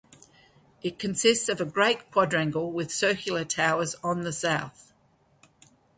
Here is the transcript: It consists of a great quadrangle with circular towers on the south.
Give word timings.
It 0.81 0.97
consists 0.97 1.47
of 1.47 1.61
a 1.61 1.65
great 1.65 2.09
quadrangle 2.09 2.71
with 2.71 2.91
circular 2.91 3.45
towers 3.45 3.93
on 4.03 4.21
the 4.21 4.33
south. 4.33 4.93